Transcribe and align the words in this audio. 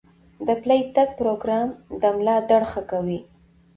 د 0.47 0.49
پلي 0.63 0.79
تګ 0.95 1.09
پروګرام 1.19 1.67
د 2.01 2.03
ملا 2.17 2.35
درد 2.49 2.65
ښه 2.71 2.81
کوي. 2.91 3.19